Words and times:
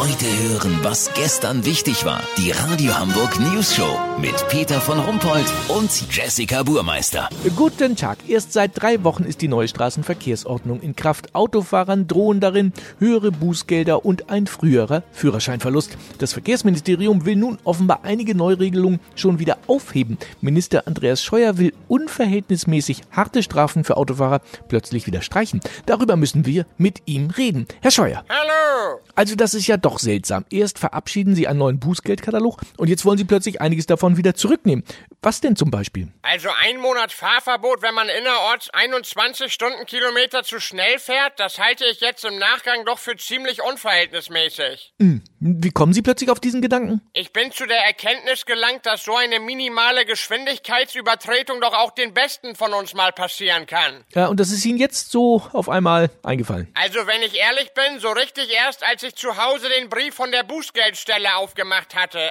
Heute 0.00 0.24
hören, 0.24 0.78
was 0.82 1.12
gestern 1.12 1.66
wichtig 1.66 2.06
war. 2.06 2.22
Die 2.38 2.52
Radio 2.52 2.98
Hamburg 2.98 3.38
News 3.38 3.76
Show 3.76 3.98
mit 4.18 4.48
Peter 4.48 4.80
von 4.80 4.98
Rumpold 4.98 5.44
und 5.68 5.90
Jessica 6.10 6.62
Burmeister. 6.62 7.28
Guten 7.54 7.96
Tag. 7.96 8.16
Erst 8.26 8.54
seit 8.54 8.80
drei 8.80 9.04
Wochen 9.04 9.24
ist 9.24 9.42
die 9.42 9.48
neue 9.48 9.68
Straßenverkehrsordnung 9.68 10.80
in 10.80 10.96
Kraft. 10.96 11.34
Autofahrern 11.34 12.06
drohen 12.06 12.40
darin 12.40 12.72
höhere 12.98 13.30
Bußgelder 13.30 14.02
und 14.02 14.30
ein 14.30 14.46
früherer 14.46 15.02
Führerscheinverlust. 15.12 15.98
Das 16.16 16.32
Verkehrsministerium 16.32 17.26
will 17.26 17.36
nun 17.36 17.58
offenbar 17.64 18.00
einige 18.02 18.34
Neuregelungen 18.34 19.00
schon 19.14 19.38
wieder 19.38 19.58
aufheben. 19.66 20.16
Minister 20.40 20.86
Andreas 20.86 21.22
Scheuer 21.22 21.58
will 21.58 21.74
unverhältnismäßig 21.88 23.02
harte 23.10 23.42
Strafen 23.42 23.84
für 23.84 23.98
Autofahrer 23.98 24.40
plötzlich 24.68 25.06
wieder 25.06 25.20
streichen. 25.20 25.60
Darüber 25.84 26.16
müssen 26.16 26.46
wir 26.46 26.64
mit 26.78 27.02
ihm 27.04 27.28
reden. 27.28 27.66
Herr 27.82 27.90
Scheuer. 27.90 28.24
Hallo! 28.30 29.00
Also 29.14 29.34
das 29.34 29.52
ist 29.52 29.66
ja 29.66 29.76
doch 29.76 29.89
seltsam. 29.98 30.44
Erst 30.50 30.78
verabschieden 30.78 31.34
Sie 31.34 31.48
einen 31.48 31.58
neuen 31.58 31.80
Bußgeldkatalog 31.80 32.60
und 32.76 32.88
jetzt 32.88 33.04
wollen 33.04 33.18
Sie 33.18 33.24
plötzlich 33.24 33.60
einiges 33.60 33.86
davon 33.86 34.16
wieder 34.16 34.34
zurücknehmen. 34.34 34.84
Was 35.22 35.40
denn 35.40 35.56
zum 35.56 35.70
Beispiel? 35.70 36.08
Also 36.22 36.48
ein 36.62 36.78
Monat 36.78 37.12
Fahrverbot, 37.12 37.82
wenn 37.82 37.94
man 37.94 38.08
innerorts 38.08 38.70
21 38.70 39.52
Stundenkilometer 39.52 40.44
zu 40.44 40.60
schnell 40.60 40.98
fährt, 40.98 41.38
das 41.38 41.58
halte 41.58 41.84
ich 41.86 42.00
jetzt 42.00 42.24
im 42.24 42.38
Nachgang 42.38 42.84
doch 42.86 42.98
für 42.98 43.16
ziemlich 43.16 43.62
unverhältnismäßig. 43.62 44.94
Hm, 44.98 45.22
wie 45.40 45.70
kommen 45.70 45.94
Sie 45.94 46.02
plötzlich 46.02 46.28
auf 46.28 46.38
diesen 46.38 46.60
Gedanken? 46.60 47.00
Ich 47.14 47.32
bin 47.32 47.50
zu 47.50 47.66
der 47.66 47.78
Erkenntnis 47.86 48.44
gelangt, 48.44 48.84
dass 48.84 49.04
so 49.04 49.16
eine 49.16 49.40
minimale 49.40 50.04
Geschwindigkeitsübertretung 50.04 51.62
doch 51.62 51.72
auch 51.72 51.92
den 51.92 52.12
Besten 52.12 52.54
von 52.54 52.74
uns 52.74 52.92
mal 52.92 53.10
passieren 53.12 53.66
kann. 53.66 54.04
Ja, 54.14 54.26
und 54.26 54.38
das 54.38 54.50
ist 54.50 54.66
Ihnen 54.66 54.78
jetzt 54.78 55.10
so 55.10 55.42
auf 55.54 55.70
einmal 55.70 56.10
eingefallen. 56.22 56.68
Also 56.74 57.06
wenn 57.06 57.22
ich 57.22 57.36
ehrlich 57.36 57.72
bin, 57.72 58.00
so 58.00 58.10
richtig 58.10 58.52
erst, 58.52 58.84
als 58.84 59.02
ich 59.02 59.14
zu 59.16 59.38
Hause 59.38 59.68
den 59.80 59.88
Brief 59.88 60.14
von 60.14 60.30
der 60.30 60.42
Bußgeldstelle 60.42 61.34
aufgemacht 61.36 61.94
hatte. 61.94 62.30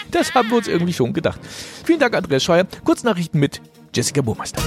Das 0.09 0.33
haben 0.35 0.49
wir 0.51 0.57
uns 0.59 0.69
irgendwie 0.69 0.93
schon 0.93 1.13
gedacht. 1.13 1.41
Vielen 1.85 1.99
Dank, 1.99 2.15
Andreas 2.15 2.45
Scheuer. 2.45 2.65
Kurznachrichten 2.85 3.41
mit 3.41 3.61
Jessica 3.93 4.23
Burmeister. 4.23 4.63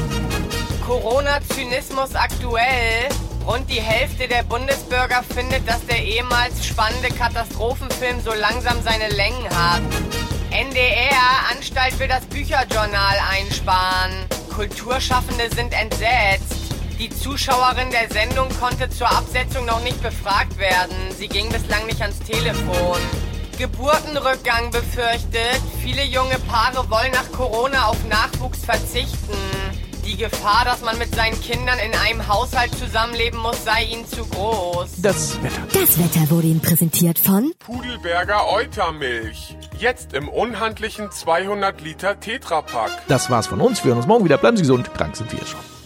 Corona-Zynismus 0.86 2.14
aktuell. 2.14 3.10
Rund 3.50 3.68
die 3.68 3.82
Hälfte 3.82 4.28
der 4.28 4.44
Bundesbürger 4.44 5.24
findet, 5.24 5.68
dass 5.68 5.84
der 5.88 6.04
ehemals 6.04 6.64
spannende 6.64 7.08
Katastrophenfilm 7.10 8.22
so 8.22 8.32
langsam 8.32 8.78
seine 8.84 9.10
Längen 9.16 9.50
hat. 9.50 9.82
NDR, 10.52 11.50
Anstalt 11.52 11.98
will 11.98 12.08
das 12.08 12.24
Bücherjournal 12.28 13.18
einsparen. 13.32 14.28
Kulturschaffende 14.54 15.50
sind 15.56 15.74
entsetzt. 15.74 16.76
Die 17.00 17.10
Zuschauerin 17.10 17.90
der 17.90 18.08
Sendung 18.12 18.50
konnte 18.60 18.88
zur 18.92 19.10
Absetzung 19.10 19.66
noch 19.66 19.82
nicht 19.84 20.00
befragt 20.04 20.60
werden. 20.60 20.96
Sie 21.18 21.28
ging 21.28 21.50
bislang 21.50 21.88
nicht 21.88 22.04
ans 22.04 22.20
Telefon. 22.20 23.00
Geburtenrückgang 23.58 24.70
befürchtet. 24.70 25.60
Viele 25.82 26.04
junge 26.04 26.38
Paare 26.38 26.88
wollen 26.92 27.12
nach 27.14 27.32
Corona 27.32 27.86
auf 27.86 27.98
Nachwuchs 28.06 28.64
verzichten. 28.64 29.59
Die 30.10 30.18
Gefahr, 30.18 30.66
dass 30.66 30.82
man 30.82 30.98
mit 30.98 31.14
seinen 31.14 31.40
Kindern 31.40 31.78
in 31.78 31.94
einem 31.94 32.28
Haushalt 32.28 32.74
zusammenleben 32.76 33.40
muss, 33.40 33.64
sei 33.64 33.84
ihnen 33.84 34.08
zu 34.08 34.26
groß. 34.26 34.90
Das 35.04 35.38
Wetter. 35.44 35.62
Das 35.72 36.00
Wetter 36.00 36.32
wurde 36.32 36.48
Ihnen 36.48 36.62
präsentiert 36.62 37.20
von 37.20 37.52
Pudelberger 37.60 38.52
Eutermilch. 38.52 39.56
Jetzt 39.78 40.14
im 40.14 40.28
unhandlichen 40.28 41.12
200 41.12 41.82
Liter 41.82 42.20
Tetrapack. 42.20 42.90
Das 43.08 43.30
war's 43.30 43.46
von 43.46 43.62
uns. 43.62 43.84
Wir 43.84 43.90
hören 43.90 44.00
uns 44.00 44.08
morgen 44.08 44.26
wieder. 44.26 44.40
Bleiben 44.40 44.58
Sie 44.58 44.64
gesund. 44.64 44.92
Krank 44.96 45.16
sind 45.16 45.32
wir 45.32 45.46
schon. 45.46 45.79